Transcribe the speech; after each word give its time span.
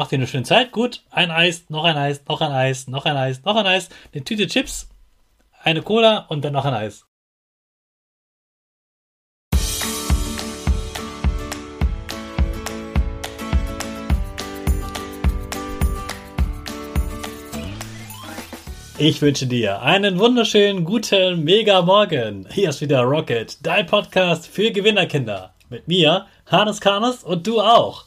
Macht 0.00 0.12
dir 0.12 0.16
eine 0.16 0.26
schöne 0.26 0.44
Zeit. 0.44 0.72
Gut, 0.72 1.02
ein 1.10 1.30
Eis, 1.30 1.68
noch 1.68 1.84
ein 1.84 1.94
Eis, 1.94 2.24
noch 2.26 2.40
ein 2.40 2.52
Eis, 2.52 2.88
noch 2.88 3.04
ein 3.04 3.18
Eis, 3.18 3.44
noch 3.44 3.54
ein 3.54 3.66
Eis, 3.66 3.90
eine 4.14 4.24
Tüte 4.24 4.46
Chips, 4.46 4.88
eine 5.62 5.82
Cola 5.82 6.24
und 6.30 6.42
dann 6.42 6.54
noch 6.54 6.64
ein 6.64 6.72
Eis. 6.72 7.04
Ich 18.96 19.20
wünsche 19.20 19.46
dir 19.46 19.82
einen 19.82 20.18
wunderschönen 20.18 20.86
guten 20.86 21.44
Mega 21.44 21.82
Morgen. 21.82 22.48
Hier 22.50 22.70
ist 22.70 22.80
wieder 22.80 23.02
Rocket, 23.02 23.58
dein 23.66 23.84
Podcast 23.84 24.46
für 24.46 24.70
Gewinnerkinder. 24.70 25.52
Mit 25.68 25.88
mir, 25.88 26.24
Hannes 26.46 26.80
Karnes 26.80 27.22
und 27.22 27.46
du 27.46 27.60
auch. 27.60 28.06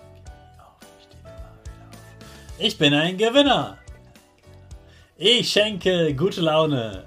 Ich 2.63 2.77
bin 2.77 2.93
ein 2.93 3.17
Gewinner. 3.17 3.79
Ich 5.17 5.49
schenke 5.49 6.13
gute 6.13 6.41
Laune. 6.41 7.05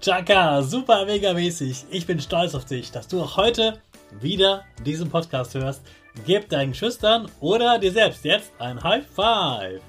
Chaka, 0.00 0.62
super 0.62 1.04
mega 1.04 1.32
mäßig. 1.32 1.86
Ich 1.90 2.06
bin 2.06 2.20
stolz 2.20 2.54
auf 2.54 2.64
dich, 2.64 2.92
dass 2.92 3.08
du 3.08 3.20
auch 3.20 3.36
heute 3.36 3.80
wieder 4.20 4.62
diesen 4.86 5.10
Podcast 5.10 5.54
hörst. 5.54 5.82
Gib 6.26 6.48
deinen 6.48 6.74
Schüchtern 6.74 7.28
oder 7.40 7.80
dir 7.80 7.90
selbst 7.90 8.24
jetzt 8.24 8.52
ein 8.60 8.80
High 8.80 9.04
Five. 9.04 9.80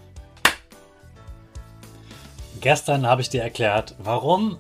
Gestern 2.60 3.06
habe 3.06 3.22
ich 3.22 3.30
dir 3.30 3.44
erklärt, 3.44 3.94
warum 4.00 4.58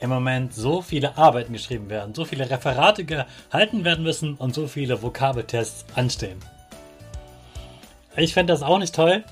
im 0.00 0.10
Moment 0.10 0.54
so 0.54 0.82
viele 0.82 1.16
Arbeiten 1.16 1.52
geschrieben 1.52 1.88
werden, 1.88 2.16
so 2.16 2.24
viele 2.24 2.50
Referate 2.50 3.04
gehalten 3.04 3.84
werden 3.84 4.02
müssen 4.02 4.34
und 4.34 4.56
so 4.56 4.66
viele 4.66 5.02
Vokabeltests 5.02 5.84
anstehen. 5.94 6.40
Ich 8.16 8.34
finde 8.34 8.52
das 8.52 8.64
auch 8.64 8.78
nicht 8.78 8.92
toll. 8.92 9.22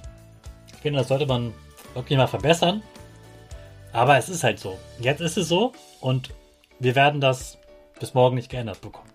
Finde, 0.80 0.98
das 1.00 1.08
sollte 1.08 1.26
man 1.26 1.52
wirklich 1.94 2.16
mal 2.16 2.26
verbessern. 2.26 2.82
Aber 3.92 4.16
es 4.16 4.28
ist 4.28 4.44
halt 4.44 4.58
so. 4.58 4.78
Jetzt 5.00 5.20
ist 5.20 5.36
es 5.36 5.48
so 5.48 5.72
und 6.00 6.30
wir 6.78 6.94
werden 6.94 7.20
das 7.20 7.58
bis 7.98 8.14
morgen 8.14 8.36
nicht 8.36 8.50
geändert 8.50 8.80
bekommen. 8.80 9.10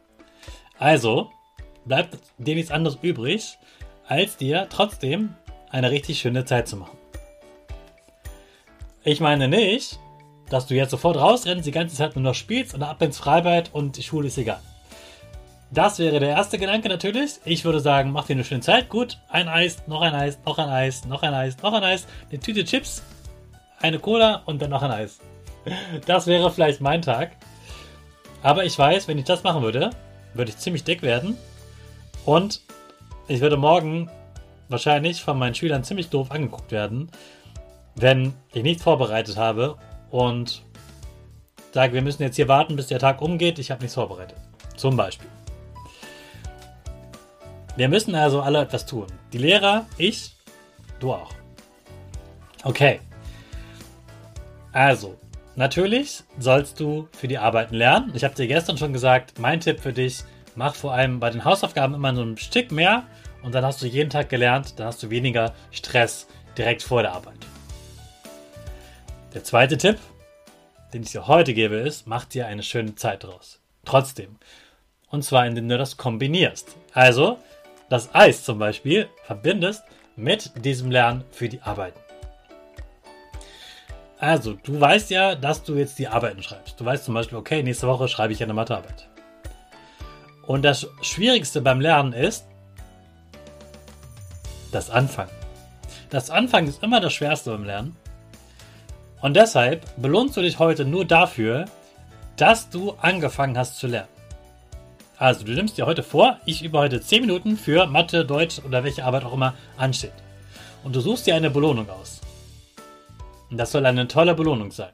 Also 0.78 1.32
bleibt 1.86 2.18
dir 2.38 2.56
nichts 2.56 2.72
anderes 2.72 2.98
übrig, 3.02 3.58
als 4.08 4.38
dir 4.38 4.68
trotzdem 4.70 5.36
eine 5.70 5.92
richtig 5.92 6.20
schöne 6.20 6.46
Zeit 6.46 6.68
zu 6.68 6.78
machen. 6.78 6.98
Ich 9.04 9.20
meine 9.20 9.48
nicht, 9.48 10.00
dass 10.50 10.68
du 10.68 10.76
jetzt 10.76 10.92
sofort 10.92 11.18
rausrennst, 11.18 11.66
die 11.66 11.72
ganze 11.72 11.96
Zeit 11.96 12.16
nur 12.16 12.24
noch 12.24 12.36
spielst 12.36 12.74
und 12.74 12.84
ab 12.84 13.02
ins 13.02 13.18
Freibad 13.18 13.74
und 13.74 13.98
die 13.98 14.04
Schule 14.04 14.28
ist 14.28 14.38
egal. 14.38 14.62
Das 15.72 16.00
wäre 16.00 16.20
der 16.20 16.30
erste 16.30 16.58
Gedanke 16.58 16.90
natürlich. 16.90 17.40
Ich 17.44 17.66
würde 17.66 17.80
sagen, 17.80 18.12
mach 18.12 18.28
dir 18.28 18.34
eine 18.34 18.44
schöne 18.44 18.62
Zeit. 18.62 18.90
Gut, 18.90 19.18
ein 19.30 19.48
Eis, 19.48 19.88
noch 19.88 20.02
ein 20.02 20.14
Eis, 20.14 20.40
noch 20.46 20.58
ein 20.58 20.70
Eis, 20.70 21.06
noch 21.06 21.24
ein 21.24 21.34
Eis, 21.34 21.58
noch 21.62 21.74
ein 21.74 21.84
Eis, 21.84 22.08
eine 22.30 22.40
Tüte 22.40 22.64
Chips 22.64 23.02
eine 23.82 24.00
Cola 24.00 24.42
und 24.46 24.62
dann 24.62 24.72
noch 24.72 24.82
ein 24.82 24.92
Eis. 24.92 25.20
Das 26.06 26.28
wäre 26.28 26.52
vielleicht 26.52 26.82
mein 26.82 27.02
Tag. 27.02 27.32
Aber 28.42 28.66
ich 28.66 28.78
weiß, 28.78 29.08
wenn 29.08 29.18
ich 29.18 29.26
das 29.26 29.44
machen 29.44 29.64
würde, 29.64 29.90
würde 30.34 30.52
ich 30.52 30.58
ziemlich 30.58 30.84
dick 30.84 31.02
werden. 31.02 31.38
Und 32.26 32.62
ich 33.28 33.42
würde 33.42 33.58
morgen 33.58 34.10
wahrscheinlich 34.70 35.24
von 35.24 35.38
meinen 35.38 35.56
Schülern 35.56 35.84
ziemlich 35.84 36.10
doof 36.10 36.32
angeguckt 36.32 36.72
werden, 36.72 37.10
wenn 37.96 38.34
ich 38.54 38.64
nichts 38.64 38.84
vorbereitet 38.84 39.38
habe 39.38 39.78
und 40.12 40.64
sage, 41.72 41.94
wir 41.94 42.02
müssen 42.02 42.24
jetzt 42.24 42.36
hier 42.36 42.48
warten, 42.48 42.76
bis 42.76 42.88
der 42.88 43.00
Tag 43.00 43.22
umgeht. 43.22 43.60
Ich 43.60 43.72
habe 43.72 43.82
nichts 43.82 43.96
vorbereitet. 43.96 44.38
Zum 44.76 44.96
Beispiel. 44.98 45.30
Wir 47.76 47.90
müssen 47.90 48.16
also 48.16 48.42
alle 48.42 48.62
etwas 48.62 48.86
tun. 48.86 49.08
Die 49.34 49.38
Lehrer, 49.38 49.86
ich, 49.98 50.36
du 51.00 51.14
auch. 51.14 51.32
Okay. 52.64 53.02
Also, 54.72 55.18
natürlich 55.56 56.24
sollst 56.40 56.80
du 56.80 57.10
für 57.12 57.28
die 57.28 57.38
Arbeiten 57.38 57.76
lernen. 57.76 58.12
Ich 58.14 58.24
habe 58.24 58.34
dir 58.34 58.48
gestern 58.48 58.78
schon 58.78 58.94
gesagt, 58.94 59.40
mein 59.40 59.60
Tipp 59.60 59.82
für 59.82 59.92
dich, 59.92 60.24
mach 60.56 60.74
vor 60.74 60.94
allem 60.94 61.20
bei 61.20 61.30
den 61.30 61.44
Hausaufgaben 61.44 61.96
immer 61.96 62.16
so 62.16 62.24
ein 62.24 62.38
Stück 62.38 62.72
mehr 62.72 63.04
und 63.44 63.54
dann 63.54 63.66
hast 63.66 63.82
du 63.82 63.88
jeden 63.88 64.10
Tag 64.10 64.30
gelernt, 64.30 64.80
dann 64.80 64.88
hast 64.88 65.04
du 65.04 65.10
weniger 65.10 65.54
Stress 65.72 66.28
direkt 66.58 66.82
vor 66.82 67.02
der 67.02 67.12
Arbeit. 67.12 67.40
Der 69.34 69.44
zweite 69.44 69.78
Tipp, 69.78 70.00
den 70.94 71.04
ich 71.04 71.12
dir 71.12 71.28
heute 71.28 71.54
gebe, 71.54 71.76
ist, 71.76 72.08
mach 72.08 72.24
dir 72.24 72.48
eine 72.48 72.64
schöne 72.64 72.96
Zeit 72.96 73.26
draus. 73.26 73.60
Trotzdem. 73.84 74.38
Und 75.10 75.24
zwar, 75.24 75.46
indem 75.46 75.68
du 75.68 75.78
das 75.78 75.98
kombinierst. 75.98 76.76
Also, 76.94 77.38
das 77.90 78.14
Eis 78.14 78.44
zum 78.44 78.60
Beispiel 78.60 79.10
verbindest 79.26 79.84
mit 80.16 80.66
diesem 80.66 80.92
Lernen 80.92 81.24
für 81.32 81.50
die 81.50 81.62
Arbeiten. 81.62 82.00
Also, 84.18 84.54
du 84.54 84.80
weißt 84.80 85.10
ja, 85.10 85.36
dass 85.36 85.64
du 85.64 85.76
jetzt 85.76 86.00
die 86.00 86.08
Arbeiten 86.08 86.42
schreibst. 86.42 86.80
Du 86.80 86.86
weißt 86.86 87.06
zum 87.06 87.14
Beispiel, 87.14 87.38
okay, 87.38 87.62
nächste 87.62 87.88
Woche 87.88 88.08
schreibe 88.08 88.34
ich 88.34 88.42
eine 88.42 88.54
Mathearbeit. 88.54 89.08
Und 90.48 90.64
das 90.64 90.88
Schwierigste 91.02 91.62
beim 91.62 91.82
Lernen 91.82 92.14
ist 92.14 92.46
das 94.72 94.90
Anfangen. 94.90 95.32
Das 96.10 96.30
Anfangen 96.30 96.68
ist 96.68 96.82
immer 96.82 97.00
das 97.00 97.14
Schwerste 97.14 97.52
beim 97.52 97.66
Lernen. 97.66 97.96
Und 99.22 99.36
deshalb 99.36 99.86
belohnst 99.98 100.38
du 100.38 100.42
dich 100.42 100.60
heute 100.60 100.86
nur 100.86 101.06
dafür, 101.06 101.66
dass 102.38 102.70
du 102.70 102.92
angefangen 103.02 103.58
hast 103.58 103.78
zu 103.78 103.88
lernen. 103.88 104.15
Also, 105.18 105.46
du 105.46 105.54
nimmst 105.54 105.78
dir 105.78 105.86
heute 105.86 106.04
vor, 106.04 106.40
ich 106.46 106.62
übe 106.62 106.78
heute 106.78 107.00
10 107.00 107.22
Minuten 107.22 107.56
für 107.56 107.86
Mathe, 107.88 108.26
Deutsch 108.26 108.60
oder 108.66 108.84
welche 108.84 109.06
Arbeit 109.06 109.24
auch 109.24 109.34
immer 109.34 109.54
ansteht. 109.78 110.12
Und 110.84 110.94
du 110.96 111.00
suchst 111.00 111.26
dir 111.26 111.36
eine 111.36 111.50
Belohnung 111.50 111.90
aus. 111.90 112.20
Und 113.50 113.58
das 113.58 113.72
soll 113.72 113.86
eine 113.86 114.08
tolle 114.10 114.36
Belohnung 114.36 114.72
sein. 114.72 114.92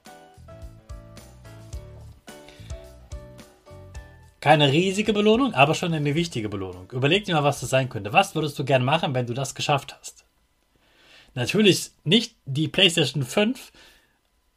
Keine 4.41 4.71
riesige 4.71 5.13
Belohnung, 5.13 5.53
aber 5.55 5.73
schon 5.73 5.93
eine 5.93 6.13
wichtige 6.13 6.49
Belohnung. 6.49 6.91
Überleg 6.91 7.25
dir 7.25 7.35
mal, 7.35 7.43
was 7.43 7.59
das 7.61 7.71
sein 7.71 7.89
könnte. 7.89 8.13
Was 8.13 8.35
würdest 8.35 8.57
du 8.59 8.65
gerne 8.65 8.85
machen, 8.85 9.15
wenn 9.15 9.25
du 9.25 9.33
das 9.33 9.55
geschafft 9.55 9.95
hast? 9.99 10.25
Natürlich 11.33 11.91
nicht 12.03 12.35
die 12.45 12.67
PlayStation 12.67 13.23
5, 13.23 13.71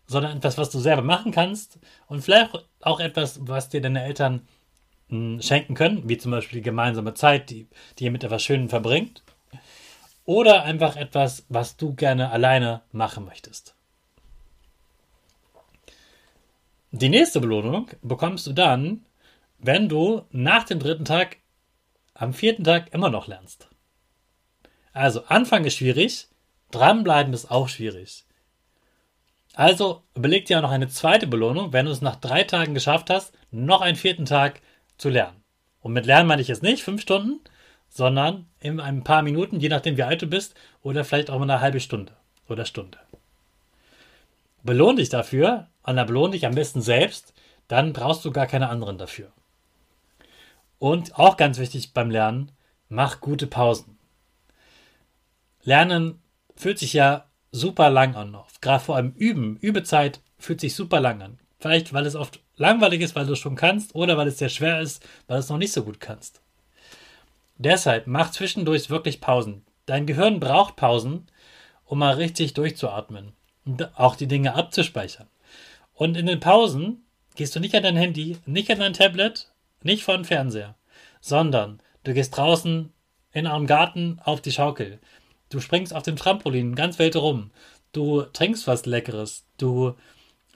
sondern 0.07 0.37
etwas, 0.37 0.59
was 0.59 0.71
du 0.71 0.79
selber 0.79 1.03
machen 1.03 1.33
kannst 1.33 1.79
und 2.07 2.23
vielleicht 2.23 2.51
auch 2.81 3.01
etwas, 3.01 3.41
was 3.47 3.71
dir 3.71 3.81
deine 3.81 4.05
Eltern 4.05 4.47
hm, 5.09 5.41
schenken 5.41 5.75
können, 5.75 6.09
wie 6.09 6.19
zum 6.19 6.31
Beispiel 6.31 6.61
gemeinsame 6.63 7.15
Zeit, 7.15 7.51
die, 7.51 7.69
die 7.99 8.05
ihr 8.05 8.11
mit 8.11 8.25
etwas 8.25 8.43
Schönem 8.43 8.69
verbringt. 8.69 9.23
Oder 10.25 10.63
einfach 10.63 10.97
etwas, 10.97 11.45
was 11.49 11.77
du 11.77 11.95
gerne 11.95 12.31
alleine 12.31 12.83
machen 12.93 13.25
möchtest. 13.25 13.75
Die 16.93 17.09
nächste 17.09 17.41
Belohnung 17.41 17.91
bekommst 18.03 18.47
du 18.47 18.53
dann, 18.53 19.05
wenn 19.59 19.89
du 19.89 20.23
nach 20.31 20.65
dem 20.65 20.79
dritten 20.79 21.05
Tag 21.05 21.39
am 22.15 22.33
vierten 22.33 22.65
Tag 22.65 22.95
immer 22.95 23.11
noch 23.11 23.27
lernst. 23.27 23.69
Also 24.93 25.25
Anfang 25.25 25.65
ist 25.65 25.75
schwierig, 25.75 26.29
dranbleiben 26.71 27.35
ist 27.35 27.51
auch 27.51 27.69
schwierig. 27.69 28.25
Also 29.55 30.03
überleg 30.15 30.47
dir 30.47 30.59
auch 30.59 30.63
noch 30.63 30.71
eine 30.71 30.89
zweite 30.89 31.27
Belohnung, 31.27 31.73
wenn 31.73 31.87
du 31.87 31.93
es 31.93 32.01
nach 32.01 32.17
drei 32.17 32.45
Tagen 32.45 32.75
geschafft 32.75 33.11
hast, 33.11 33.33
noch 33.51 33.81
einen 33.81 33.97
vierten 33.97 34.25
Tag 34.25 34.61
zu 34.97 35.09
lernen. 35.09 35.43
Und 35.81 35.93
mit 35.93 36.07
Lernen 36.07 36.29
meine 36.29 36.43
ich 36.43 36.49
jetzt 36.49 36.63
nicht 36.63 36.83
fünf 36.83 37.03
Stunden, 37.03 37.41
sondern 37.89 38.47
in 38.61 38.81
ein 38.81 39.05
paar 39.05 39.23
Minuten, 39.23 39.61
je 39.61 39.69
nachdem 39.69 39.97
wie 39.97 40.03
alt 40.03 40.23
du 40.23 40.27
bist, 40.27 40.55
oder 40.83 41.05
vielleicht 41.05 41.31
auch 41.31 41.39
mal 41.39 41.51
eine 41.51 41.61
halbe 41.61 41.81
Stunde 41.81 42.13
oder 42.49 42.65
Stunde. 42.65 42.99
Belohn 44.63 44.97
dich 44.97 45.11
dafür, 45.11 45.69
und 45.83 45.97
dann 45.97 46.07
belohn 46.07 46.33
dich 46.33 46.47
am 46.47 46.55
besten 46.55 46.81
selbst, 46.81 47.35
dann 47.69 47.93
brauchst 47.93 48.25
du 48.25 48.31
gar 48.31 48.47
keine 48.47 48.69
anderen 48.69 48.99
dafür. 48.99 49.31
Und 50.79 51.19
auch 51.19 51.37
ganz 51.37 51.59
wichtig 51.59 51.93
beim 51.93 52.11
Lernen, 52.11 52.53
mach 52.89 53.21
gute 53.21 53.47
Pausen. 53.47 53.99
Lernen 55.63 56.21
fühlt 56.57 56.79
sich 56.79 56.93
ja 56.93 57.27
super 57.53 57.91
lang 57.91 58.17
an. 58.17 58.37
Gerade 58.61 58.83
vor 58.83 58.97
allem 58.97 59.13
Üben, 59.13 59.57
Übezeit 59.59 60.21
fühlt 60.39 60.61
sich 60.61 60.75
super 60.75 61.01
lang 61.01 61.23
an. 61.23 61.39
Vielleicht, 61.59 61.93
weil 61.93 62.07
es 62.07 62.17
oft 62.17 62.41
langweilig 62.57 63.01
ist, 63.01 63.15
weil 63.15 63.27
du 63.27 63.33
es 63.33 63.39
schon 63.39 63.57
kannst, 63.57 63.95
oder 63.95 64.17
weil 64.17 64.29
es 64.29 64.39
sehr 64.39 64.49
schwer 64.49 64.81
ist, 64.81 65.07
weil 65.27 65.39
du 65.39 65.41
es 65.41 65.49
noch 65.49 65.59
nicht 65.59 65.73
so 65.73 65.85
gut 65.85 66.01
kannst. 66.01 66.41
Deshalb 67.57 68.07
mach 68.07 68.31
zwischendurch 68.31 68.91
wirklich 68.91 69.21
Pausen. 69.21 69.65
Dein 69.87 70.07
Gehirn 70.07 70.41
braucht 70.41 70.77
Pausen, 70.77 71.27
um 71.85 71.99
mal 71.99 72.15
richtig 72.15 72.55
durchzuatmen 72.55 73.33
und 73.65 73.99
auch 73.99 74.17
die 74.17 74.27
Dinge 74.27 74.55
abzuspeichern. 74.55 75.29
Und 75.95 76.17
in 76.17 76.27
den 76.27 76.41
Pausen 76.41 77.05
gehst 77.37 77.55
du 77.55 77.61
nicht 77.61 77.75
an 77.75 77.83
dein 77.83 77.97
Handy, 77.97 78.39
nicht 78.47 78.71
an 78.71 78.81
dein 78.81 78.93
Tablet, 78.93 79.49
nicht 79.83 80.03
vor 80.03 80.17
den 80.17 80.25
Fernseher, 80.25 80.75
sondern 81.21 81.81
du 82.03 82.15
gehst 82.15 82.37
draußen 82.37 82.93
in 83.33 83.47
einem 83.47 83.67
Garten 83.67 84.19
auf 84.25 84.41
die 84.41 84.53
Schaukel. 84.53 84.99
Du 85.51 85.61
springst 85.61 85.95
auf 85.95 86.03
dem 86.03 86.17
Trampolin 86.17 86.75
ganz 86.75 86.99
wild 86.99 87.17
rum. 87.17 87.51
Du 87.93 88.23
trinkst 88.23 88.67
was 88.67 88.87
Leckeres. 88.87 89.45
Du 89.59 89.95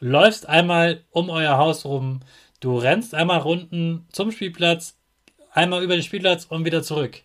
läufst 0.01 0.49
einmal 0.49 1.05
um 1.11 1.31
euer 1.31 1.59
Haus 1.59 1.85
rum. 1.85 2.21
Du 2.61 2.77
rennst 2.77 3.15
einmal 3.15 3.39
runden 3.39 4.07
zum 4.13 4.31
Spielplatz, 4.33 4.97
einmal 5.53 5.83
über 5.83 5.95
den 5.95 6.03
Spielplatz 6.03 6.45
und 6.45 6.65
wieder 6.65 6.83
zurück. 6.83 7.23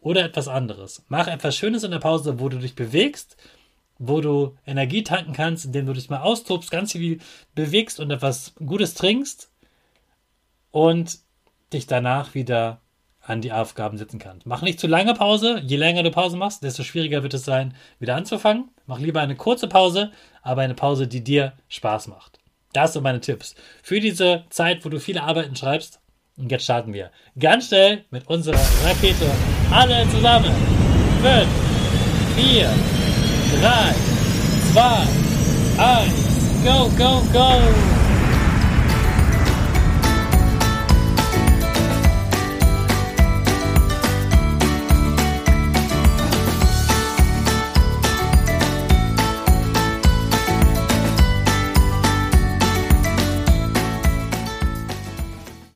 Oder 0.00 0.24
etwas 0.24 0.48
anderes. 0.48 1.04
Mach 1.08 1.26
etwas 1.26 1.56
Schönes 1.56 1.82
in 1.82 1.90
der 1.90 1.98
Pause, 1.98 2.38
wo 2.38 2.48
du 2.48 2.58
dich 2.58 2.76
bewegst, 2.76 3.36
wo 3.98 4.20
du 4.20 4.56
Energie 4.64 5.02
tanken 5.02 5.32
kannst, 5.32 5.64
indem 5.64 5.86
du 5.86 5.92
dich 5.92 6.08
mal 6.08 6.20
austobst, 6.20 6.70
ganz 6.70 6.92
viel 6.92 7.18
bewegst 7.54 7.98
und 7.98 8.10
etwas 8.10 8.54
Gutes 8.64 8.94
trinkst 8.94 9.50
und 10.70 11.18
dich 11.72 11.86
danach 11.86 12.34
wieder 12.34 12.80
an 13.20 13.40
die 13.40 13.52
Aufgaben 13.52 13.98
setzen 13.98 14.18
kannst. 14.18 14.46
Mach 14.46 14.62
nicht 14.62 14.80
zu 14.80 14.86
lange 14.86 15.14
Pause. 15.14 15.60
Je 15.64 15.76
länger 15.76 16.02
du 16.02 16.10
Pause 16.10 16.36
machst, 16.36 16.62
desto 16.62 16.82
schwieriger 16.82 17.22
wird 17.22 17.34
es 17.34 17.44
sein, 17.44 17.74
wieder 17.98 18.14
anzufangen. 18.14 18.70
Mach 18.88 18.98
lieber 18.98 19.20
eine 19.20 19.36
kurze 19.36 19.68
Pause, 19.68 20.12
aber 20.40 20.62
eine 20.62 20.74
Pause, 20.74 21.06
die 21.06 21.22
dir 21.22 21.52
Spaß 21.68 22.08
macht. 22.08 22.40
Das 22.72 22.94
sind 22.94 23.02
meine 23.02 23.20
Tipps 23.20 23.54
für 23.82 24.00
diese 24.00 24.44
Zeit, 24.48 24.82
wo 24.82 24.88
du 24.88 24.98
viele 24.98 25.22
Arbeiten 25.22 25.54
schreibst. 25.54 26.00
Und 26.38 26.50
jetzt 26.50 26.64
starten 26.64 26.94
wir 26.94 27.10
ganz 27.38 27.68
schnell 27.68 28.06
mit 28.10 28.26
unserer 28.28 28.58
Rakete. 28.84 29.30
Alle 29.70 30.08
zusammen. 30.08 30.54
5, 31.22 31.46
4, 32.36 32.70
3, 33.60 33.94
2, 34.72 35.84
1. 35.84 36.64
Go, 36.64 36.88
go, 36.96 37.22
go! 37.30 37.97